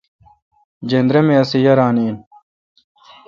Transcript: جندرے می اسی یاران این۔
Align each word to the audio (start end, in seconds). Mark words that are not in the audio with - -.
جندرے 0.89 1.21
می 1.27 1.35
اسی 1.41 1.59
یاران 1.65 1.95
این۔ 2.01 2.15